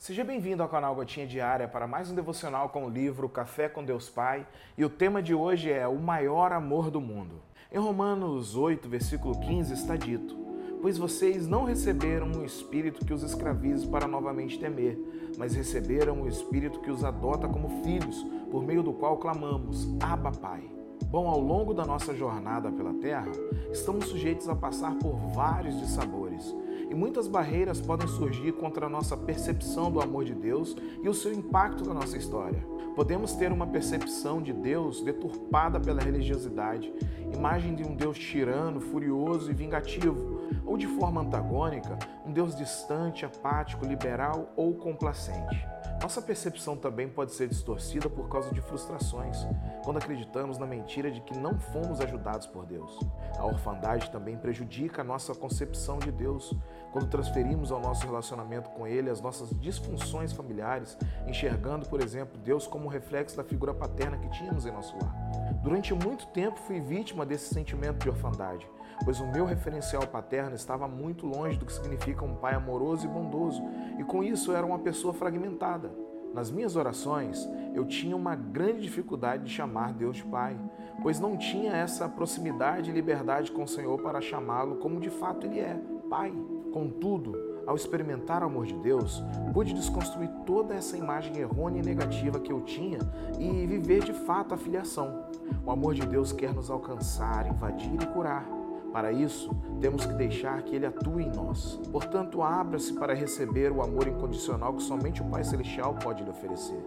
Seja 0.00 0.24
bem-vindo 0.24 0.62
ao 0.62 0.68
canal 0.70 0.94
Gotinha 0.94 1.26
Diária 1.26 1.68
para 1.68 1.86
mais 1.86 2.10
um 2.10 2.14
devocional 2.14 2.70
com 2.70 2.86
o 2.86 2.88
livro 2.88 3.28
Café 3.28 3.68
com 3.68 3.84
Deus 3.84 4.08
Pai 4.08 4.46
e 4.78 4.82
o 4.82 4.88
tema 4.88 5.22
de 5.22 5.34
hoje 5.34 5.70
é 5.70 5.86
o 5.86 5.98
maior 5.98 6.52
amor 6.52 6.90
do 6.90 7.02
mundo. 7.02 7.34
Em 7.70 7.76
Romanos 7.76 8.56
8, 8.56 8.88
versículo 8.88 9.38
15 9.38 9.74
está 9.74 9.96
dito: 9.96 10.34
Pois 10.80 10.96
vocês 10.96 11.46
não 11.46 11.64
receberam 11.64 12.28
um 12.28 12.42
espírito 12.42 13.04
que 13.04 13.12
os 13.12 13.22
escravize 13.22 13.86
para 13.86 14.08
novamente 14.08 14.58
temer, 14.58 14.98
mas 15.36 15.54
receberam 15.54 16.22
o 16.22 16.28
espírito 16.28 16.80
que 16.80 16.90
os 16.90 17.04
adota 17.04 17.46
como 17.46 17.84
filhos, 17.84 18.22
por 18.50 18.64
meio 18.64 18.82
do 18.82 18.94
qual 18.94 19.18
clamamos: 19.18 19.86
Abba, 20.00 20.32
Pai. 20.32 20.62
Bom, 21.10 21.28
ao 21.28 21.38
longo 21.38 21.74
da 21.74 21.84
nossa 21.84 22.14
jornada 22.14 22.72
pela 22.72 22.94
Terra, 22.94 23.30
estamos 23.70 24.06
sujeitos 24.06 24.48
a 24.48 24.56
passar 24.56 24.94
por 24.94 25.14
vários 25.34 25.78
dissabores 25.78 26.54
e 26.90 26.94
muitas 26.94 27.28
barreiras 27.28 27.80
podem 27.80 28.08
surgir 28.08 28.52
contra 28.52 28.86
a 28.86 28.88
nossa 28.88 29.16
percepção 29.16 29.90
do 29.90 30.00
amor 30.00 30.24
de 30.24 30.34
Deus 30.34 30.76
e 31.02 31.08
o 31.08 31.14
seu 31.14 31.32
impacto 31.32 31.84
na 31.84 31.94
nossa 31.94 32.18
história. 32.18 32.58
Podemos 32.96 33.32
ter 33.34 33.52
uma 33.52 33.66
percepção 33.66 34.42
de 34.42 34.52
Deus 34.52 35.00
deturpada 35.00 35.78
pela 35.78 36.02
religiosidade, 36.02 36.92
imagem 37.32 37.76
de 37.76 37.84
um 37.84 37.94
Deus 37.94 38.18
tirano, 38.18 38.80
furioso 38.80 39.50
e 39.50 39.54
vingativo, 39.54 40.40
ou 40.66 40.76
de 40.76 40.88
forma 40.88 41.20
antagônica, 41.20 41.96
um 42.26 42.32
Deus 42.32 42.56
distante, 42.56 43.24
apático, 43.24 43.86
liberal 43.86 44.52
ou 44.56 44.74
complacente. 44.74 45.64
Nossa 46.02 46.22
percepção 46.22 46.78
também 46.78 47.08
pode 47.08 47.34
ser 47.34 47.46
distorcida 47.46 48.08
por 48.08 48.26
causa 48.30 48.50
de 48.54 48.62
frustrações, 48.62 49.36
quando 49.84 49.98
acreditamos 49.98 50.56
na 50.56 50.64
mentira 50.64 51.10
de 51.10 51.20
que 51.20 51.36
não 51.36 51.58
fomos 51.58 52.00
ajudados 52.00 52.46
por 52.46 52.64
Deus. 52.64 52.98
A 53.36 53.44
orfandade 53.44 54.10
também 54.10 54.34
prejudica 54.34 55.02
a 55.02 55.04
nossa 55.04 55.34
concepção 55.34 55.98
de 55.98 56.10
Deus, 56.10 56.54
quando 56.90 57.10
transferimos 57.10 57.70
ao 57.70 57.80
nosso 57.80 58.06
relacionamento 58.06 58.70
com 58.70 58.86
Ele 58.86 59.10
as 59.10 59.20
nossas 59.20 59.50
disfunções 59.60 60.32
familiares, 60.32 60.96
enxergando, 61.26 61.86
por 61.86 62.00
exemplo, 62.00 62.40
Deus 62.40 62.66
como 62.66 62.88
reflexo 62.88 63.36
da 63.36 63.44
figura 63.44 63.74
paterna 63.74 64.16
que 64.16 64.30
tínhamos 64.30 64.64
em 64.64 64.72
nosso 64.72 64.96
lar. 64.96 65.14
Durante 65.62 65.92
muito 65.92 66.26
tempo 66.28 66.58
fui 66.60 66.80
vítima 66.80 67.26
desse 67.26 67.52
sentimento 67.52 68.02
de 68.02 68.08
orfandade, 68.08 68.66
pois 69.04 69.20
o 69.20 69.26
meu 69.26 69.44
referencial 69.44 70.06
paterno 70.06 70.54
estava 70.54 70.86
muito 70.86 71.26
longe 71.26 71.58
do 71.58 71.66
que 71.66 71.72
significa 71.72 72.24
um 72.24 72.34
pai 72.34 72.54
amoroso 72.54 73.06
e 73.06 73.08
bondoso, 73.08 73.62
e 73.98 74.04
com 74.04 74.22
isso 74.22 74.52
era 74.52 74.66
uma 74.66 74.78
pessoa 74.78 75.12
fragmentada. 75.14 75.90
Nas 76.32 76.50
minhas 76.50 76.76
orações, 76.76 77.48
eu 77.74 77.84
tinha 77.84 78.14
uma 78.14 78.36
grande 78.36 78.82
dificuldade 78.82 79.44
de 79.44 79.50
chamar 79.50 79.92
Deus 79.92 80.18
de 80.18 80.24
Pai, 80.24 80.56
pois 81.02 81.18
não 81.18 81.36
tinha 81.36 81.72
essa 81.72 82.08
proximidade 82.08 82.90
e 82.90 82.92
liberdade 82.92 83.50
com 83.50 83.64
o 83.64 83.68
Senhor 83.68 84.00
para 84.00 84.20
chamá-lo 84.20 84.76
como 84.76 85.00
de 85.00 85.10
fato 85.10 85.46
Ele 85.46 85.58
é, 85.58 85.76
Pai. 86.08 86.32
Contudo, 86.72 87.34
ao 87.66 87.74
experimentar 87.74 88.42
o 88.42 88.46
amor 88.46 88.64
de 88.64 88.74
Deus, 88.74 89.22
pude 89.52 89.74
desconstruir 89.74 90.28
toda 90.46 90.74
essa 90.74 90.96
imagem 90.96 91.36
errônea 91.36 91.80
e 91.80 91.84
negativa 91.84 92.38
que 92.38 92.52
eu 92.52 92.60
tinha 92.60 92.98
e 93.38 93.66
viver 93.66 94.04
de 94.04 94.12
fato 94.12 94.54
a 94.54 94.56
filiação. 94.56 95.24
O 95.64 95.70
amor 95.70 95.94
de 95.94 96.06
Deus 96.06 96.32
quer 96.32 96.54
nos 96.54 96.70
alcançar, 96.70 97.46
invadir 97.46 98.00
e 98.00 98.06
curar. 98.06 98.59
Para 98.92 99.12
isso, 99.12 99.50
temos 99.80 100.04
que 100.04 100.14
deixar 100.14 100.62
que 100.62 100.74
Ele 100.74 100.86
atue 100.86 101.24
em 101.24 101.30
nós. 101.30 101.80
Portanto, 101.92 102.42
abra-se 102.42 102.92
para 102.92 103.14
receber 103.14 103.70
o 103.70 103.82
amor 103.82 104.08
incondicional 104.08 104.74
que 104.74 104.82
somente 104.82 105.22
o 105.22 105.26
Pai 105.26 105.44
Celestial 105.44 105.94
pode 105.94 106.24
lhe 106.24 106.30
oferecer. 106.30 106.82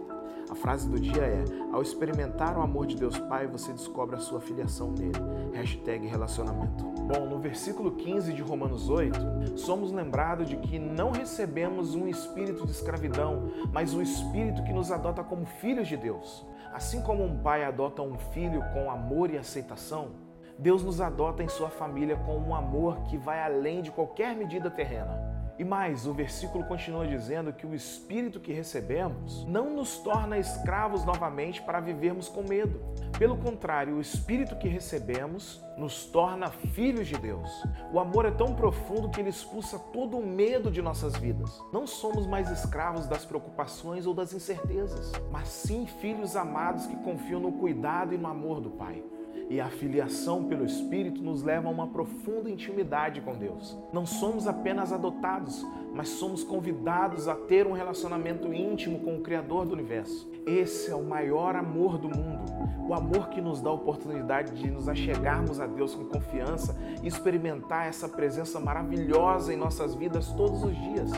A 0.49 0.55
frase 0.55 0.89
do 0.89 0.99
dia 0.99 1.23
é: 1.23 1.43
ao 1.71 1.81
experimentar 1.81 2.57
o 2.57 2.61
amor 2.61 2.85
de 2.85 2.95
Deus 2.95 3.17
Pai, 3.17 3.47
você 3.47 3.71
descobre 3.71 4.15
a 4.15 4.19
sua 4.19 4.41
filiação 4.41 4.91
nele. 4.91 5.17
Hashtag 5.53 6.05
relacionamento. 6.05 6.83
Bom, 6.83 7.25
no 7.25 7.39
versículo 7.39 7.91
15 7.93 8.33
de 8.33 8.41
Romanos 8.41 8.89
8, 8.89 9.57
somos 9.57 9.91
lembrados 9.91 10.47
de 10.47 10.57
que 10.57 10.77
não 10.77 11.11
recebemos 11.11 11.95
um 11.95 12.07
espírito 12.07 12.65
de 12.65 12.71
escravidão, 12.71 13.51
mas 13.71 13.93
um 13.93 14.01
espírito 14.01 14.63
que 14.63 14.73
nos 14.73 14.91
adota 14.91 15.23
como 15.23 15.45
filhos 15.45 15.87
de 15.87 15.97
Deus. 15.97 16.45
Assim 16.73 17.01
como 17.01 17.23
um 17.23 17.37
pai 17.39 17.63
adota 17.63 18.01
um 18.01 18.17
filho 18.17 18.61
com 18.73 18.89
amor 18.89 19.29
e 19.29 19.37
aceitação, 19.37 20.09
Deus 20.57 20.83
nos 20.83 21.01
adota 21.01 21.43
em 21.43 21.47
sua 21.47 21.69
família 21.69 22.15
com 22.15 22.37
um 22.37 22.53
amor 22.55 23.03
que 23.05 23.17
vai 23.17 23.41
além 23.41 23.81
de 23.81 23.91
qualquer 23.91 24.35
medida 24.35 24.69
terrena. 24.69 25.33
E 25.57 25.63
mais, 25.63 26.07
o 26.07 26.13
versículo 26.13 26.63
continua 26.63 27.05
dizendo 27.05 27.53
que 27.53 27.65
o 27.65 27.75
espírito 27.75 28.39
que 28.39 28.51
recebemos 28.51 29.45
não 29.45 29.69
nos 29.75 29.99
torna 29.99 30.39
escravos 30.39 31.05
novamente 31.05 31.61
para 31.61 31.79
vivermos 31.79 32.27
com 32.27 32.41
medo. 32.41 32.81
Pelo 33.19 33.37
contrário, 33.37 33.95
o 33.95 34.01
espírito 34.01 34.55
que 34.55 34.67
recebemos 34.67 35.63
nos 35.77 36.05
torna 36.05 36.49
filhos 36.49 37.07
de 37.07 37.15
Deus. 37.17 37.49
O 37.91 37.99
amor 37.99 38.25
é 38.25 38.31
tão 38.31 38.55
profundo 38.55 39.09
que 39.09 39.19
ele 39.19 39.29
expulsa 39.29 39.77
todo 39.77 40.17
o 40.17 40.25
medo 40.25 40.71
de 40.71 40.81
nossas 40.81 41.15
vidas. 41.15 41.61
Não 41.71 41.85
somos 41.85 42.25
mais 42.25 42.49
escravos 42.49 43.05
das 43.05 43.23
preocupações 43.23 44.07
ou 44.07 44.13
das 44.13 44.33
incertezas, 44.33 45.11
mas 45.31 45.49
sim 45.49 45.85
filhos 45.85 46.35
amados 46.35 46.87
que 46.87 46.95
confiam 46.97 47.39
no 47.39 47.51
cuidado 47.53 48.15
e 48.15 48.17
no 48.17 48.27
amor 48.27 48.59
do 48.59 48.71
Pai 48.71 49.03
e 49.49 49.59
a 49.59 49.67
filiação 49.67 50.45
pelo 50.45 50.65
Espírito 50.65 51.21
nos 51.21 51.43
leva 51.43 51.67
a 51.67 51.71
uma 51.71 51.87
profunda 51.87 52.49
intimidade 52.49 53.21
com 53.21 53.35
Deus. 53.35 53.77
Não 53.91 54.05
somos 54.05 54.47
apenas 54.47 54.91
adotados, 54.91 55.65
mas 55.93 56.09
somos 56.09 56.43
convidados 56.43 57.27
a 57.27 57.35
ter 57.35 57.67
um 57.67 57.73
relacionamento 57.73 58.53
íntimo 58.53 58.99
com 58.99 59.17
o 59.17 59.21
Criador 59.21 59.65
do 59.65 59.73
universo. 59.73 60.29
Esse 60.45 60.91
é 60.91 60.95
o 60.95 61.03
maior 61.03 61.55
amor 61.55 61.97
do 61.97 62.09
mundo, 62.09 62.51
o 62.87 62.93
amor 62.93 63.29
que 63.29 63.39
nos 63.39 63.61
dá 63.61 63.69
a 63.69 63.73
oportunidade 63.73 64.53
de 64.55 64.69
nos 64.69 64.89
achegarmos 64.89 65.59
a 65.59 65.67
Deus 65.67 65.95
com 65.95 66.05
confiança 66.05 66.75
e 67.01 67.07
experimentar 67.07 67.87
essa 67.87 68.09
presença 68.09 68.59
maravilhosa 68.59 69.53
em 69.53 69.57
nossas 69.57 69.95
vidas 69.95 70.31
todos 70.33 70.63
os 70.63 70.75
dias. 70.75 71.11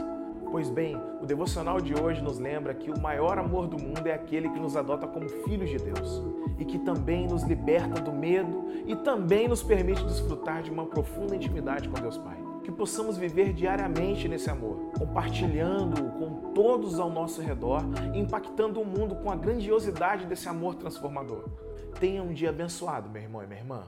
Pois 0.56 0.70
bem, 0.70 0.96
o 1.22 1.26
devocional 1.26 1.82
de 1.82 1.94
hoje 1.94 2.24
nos 2.24 2.40
lembra 2.40 2.74
que 2.74 2.90
o 2.90 2.98
maior 2.98 3.38
amor 3.38 3.68
do 3.68 3.78
mundo 3.78 4.08
é 4.08 4.14
aquele 4.14 4.48
que 4.48 4.58
nos 4.58 4.78
adota 4.78 5.06
como 5.06 5.28
filhos 5.28 5.70
de 5.70 5.78
Deus 5.78 6.24
e 6.58 6.64
que 6.64 6.80
também 6.80 7.28
nos 7.28 7.44
liberta 7.44 8.00
do 8.00 8.14
medo 8.14 8.66
e 8.86 8.96
também 8.96 9.50
nos 9.50 9.62
permite 9.62 10.02
desfrutar 10.06 10.64
de 10.64 10.72
uma 10.72 10.86
profunda 10.86 11.36
intimidade 11.36 11.90
com 11.90 12.00
Deus 12.00 12.18
Pai. 12.18 12.38
Que 12.64 12.72
possamos 12.72 13.18
viver 13.18 13.52
diariamente 13.52 14.30
nesse 14.30 14.50
amor, 14.50 14.92
compartilhando-o 14.98 16.12
com 16.14 16.54
todos 16.54 17.02
ao 17.02 17.10
nosso 17.10 17.42
redor 17.42 17.82
e 18.14 18.18
impactando 18.18 18.80
o 18.80 18.86
mundo 18.86 19.14
com 19.18 19.30
a 19.30 19.36
grandiosidade 19.36 20.26
desse 20.26 20.48
amor 20.48 20.76
transformador. 20.76 21.50
Tenha 22.00 22.24
um 22.24 22.32
dia 22.32 22.52
abençoado, 22.52 23.10
meu 23.10 23.22
irmão 23.22 23.44
e 23.44 23.46
minha 23.46 23.60
irmã. 23.60 23.84